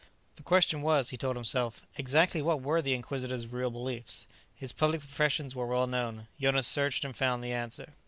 The 0.35 0.41
question 0.41 0.81
was, 0.81 1.09
he 1.11 1.15
told 1.17 1.35
himself, 1.35 1.85
exactly 1.95 2.41
what 2.41 2.63
were 2.63 2.81
the 2.81 2.95
Inquisitor's 2.95 3.45
real 3.53 3.69
beliefs? 3.69 4.25
His 4.55 4.71
public 4.73 4.99
professions 5.01 5.53
were 5.55 5.67
well 5.67 5.85
known; 5.85 6.27
Jonas 6.39 6.65
searched 6.65 7.05
and 7.05 7.15
found 7.15 7.43
the 7.43 7.53
answer. 7.53 7.93